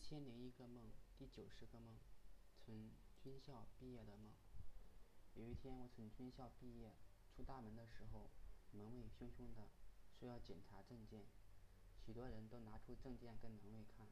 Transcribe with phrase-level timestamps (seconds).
[0.00, 1.94] 一千零一个梦，第九十个梦，
[2.58, 4.32] 从军校毕业的梦。
[5.34, 6.96] 有一天，我从军校毕业，
[7.30, 8.30] 出大门的时候，
[8.72, 9.68] 门卫凶凶的
[10.18, 11.26] 说要检查证件，
[12.04, 14.08] 许多人都拿出证件跟门卫看。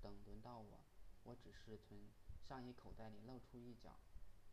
[0.00, 0.80] 等轮到我，
[1.24, 1.98] 我只是从
[2.42, 4.00] 上衣口袋里露出一角，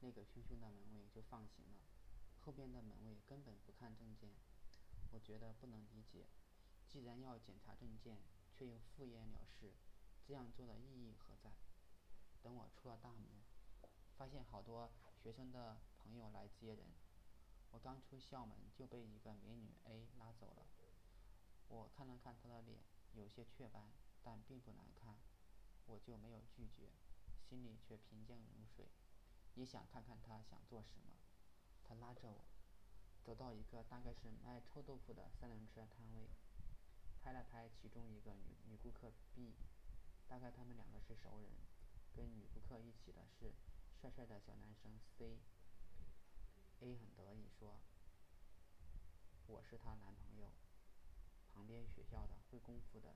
[0.02, 1.80] 那个凶凶的门卫就放行了。
[2.42, 4.30] 后边的门卫根本不看证件，
[5.12, 6.28] 我觉得不能理解，
[6.86, 8.20] 既然要检查证件，
[8.52, 9.74] 却又敷衍了事。
[10.30, 11.50] 这样做的意义何在？
[12.44, 13.42] 等我出了大门，
[14.16, 16.86] 发现好多学生的朋友来接人。
[17.72, 20.68] 我刚出校门就被一个美女 A 拉走了。
[21.68, 22.78] 我看了看她的脸，
[23.16, 23.90] 有些雀斑，
[24.22, 25.18] 但并不难看，
[25.88, 26.92] 我就没有拒绝，
[27.50, 28.86] 心里却平静如水。
[29.56, 31.18] 也想看看她想做什么。
[31.84, 32.46] 她拉着我，
[33.24, 36.30] 走到一个大概是卖臭豆腐的三轮车摊位，
[37.20, 39.56] 拍了拍其中一个女女顾客 B。
[40.30, 41.50] 大概他们两个是熟人，
[42.16, 43.52] 跟女顾客一起的是
[44.00, 45.40] 帅帅的小男生 C。
[46.82, 47.82] A 很得意说
[49.48, 50.52] ：“我是她男朋友，
[51.52, 53.16] 旁边学校的，会功夫的。”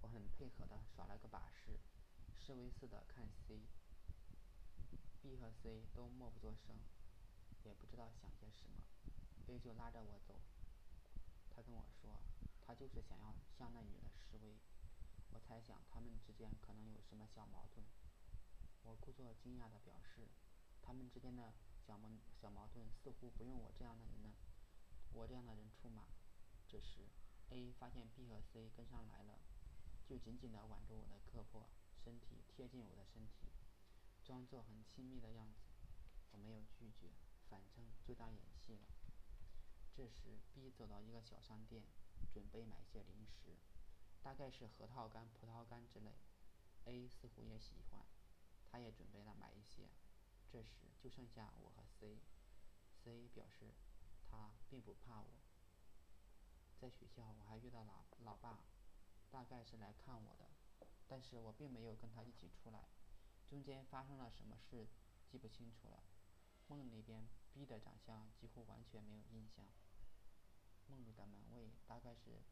[0.00, 1.78] 我很配合的耍了个把式，
[2.38, 3.60] 示威似的看 C。
[5.22, 6.74] B 和 C 都默不作声，
[7.64, 8.82] 也不知道想些什么。
[9.46, 10.40] A 就拉着我走，
[11.50, 12.18] 他跟我说，
[12.66, 14.56] 他就是想要向那女的示威。
[15.34, 17.84] 我猜想他们之间可能有什么小矛盾，
[18.84, 20.28] 我故作惊讶地表示，
[20.80, 21.52] 他们之间的
[21.84, 22.08] 小矛
[22.40, 24.30] 小矛盾似乎不用我这样的人呢，
[25.12, 26.06] 我这样的人出马。
[26.68, 27.08] 这时
[27.50, 29.40] ，A 发现 B 和 C 跟上来了，
[30.06, 33.48] 就紧紧地挽着我的胳膊，身体贴近我的身体，
[34.22, 35.66] 装作很亲密的样子。
[36.30, 37.10] 我没有拒绝，
[37.50, 38.86] 反正就当演戏了。
[39.96, 41.82] 这时，B 走到一个小商店，
[42.32, 43.56] 准备买些零食。
[44.24, 46.10] 大概是核桃干、葡萄干之类
[46.86, 48.06] ，A 似乎也喜欢，
[48.72, 49.90] 他也准备了买一些。
[50.50, 53.74] 这时就剩下我和 C，C 表示
[54.30, 55.28] 他并不怕我。
[56.80, 58.64] 在学校我还遇到老老爸，
[59.30, 60.48] 大概是来看我的，
[61.06, 62.88] 但是我并没有跟他一起出来。
[63.50, 64.88] 中间发生了什么事
[65.30, 66.02] 记不清楚了。
[66.68, 69.66] 梦里边 B 的长相几乎完全没有印象。
[70.86, 72.42] 梦里的门卫大概是。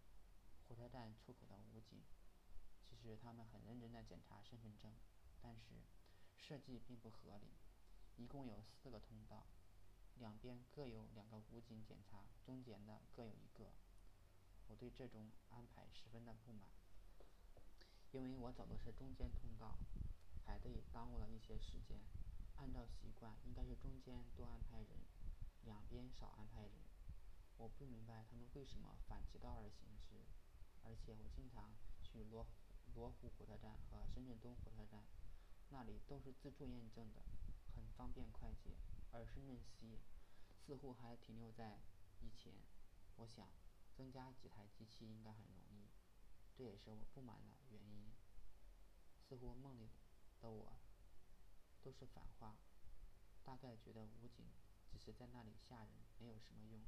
[0.73, 2.01] 火车站出口的武警，
[2.89, 4.91] 其实他们很认真地检查身份证，
[5.43, 5.85] 但是
[6.39, 7.49] 设计并不合理。
[8.17, 9.45] 一共有四个通道，
[10.17, 13.71] 两边各有两个武警检查，中间的各有一个。
[14.67, 16.63] 我对这种安排十分的不满，
[18.13, 19.77] 因为我走的是中间通道，
[20.43, 22.01] 排队耽误了一些时间。
[22.57, 24.89] 按照习惯，应该是中间多安排人，
[25.67, 26.73] 两边少安排人。
[27.59, 30.25] 我不明白他们为什么反其道而行之。
[30.85, 31.73] 而且我经常
[32.03, 32.47] 去罗
[32.95, 35.05] 罗湖火车站和深圳东火车站，
[35.71, 37.23] 那里都是自助验证的，
[37.75, 38.71] 很方便快捷。
[39.13, 39.99] 而深圳西
[40.59, 41.81] 似乎还停留在
[42.21, 42.53] 以前。
[43.17, 43.49] 我想
[43.95, 45.89] 增加几台机器应该很容易，
[46.57, 48.11] 这也是我不满的原因。
[49.29, 49.91] 似乎梦里
[50.41, 50.73] 的我
[51.83, 52.57] 都是反话，
[53.45, 54.47] 大概觉得武警
[54.91, 56.81] 只是在那里吓人，没有什么用。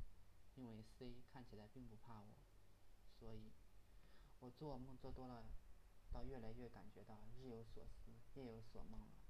[0.57, 2.29] 因为 C 看起来并不怕我，
[3.19, 3.53] 所以。
[4.45, 5.43] 我做梦做多了，
[6.13, 9.24] 倒越来越感觉到日有所思，夜有所梦了。